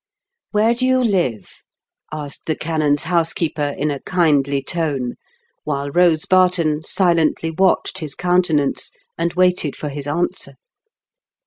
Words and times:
"Where 0.51 0.73
do 0.73 0.87
you 0.87 1.03
live?" 1.03 1.61
asked 2.11 2.47
the 2.47 2.55
canon's 2.55 3.03
housekeeper, 3.03 3.75
in 3.77 3.91
a 3.91 3.99
kindly 3.99 4.63
tone, 4.63 5.13
while 5.63 5.91
Eose 5.91 6.27
Barton 6.27 6.81
silently 6.81 7.51
watched 7.51 7.99
his 7.99 8.15
countenance 8.15 8.89
and 9.15 9.33
waited 9.35 9.75
for 9.75 9.89
his 9.89 10.07
answer. 10.07 10.53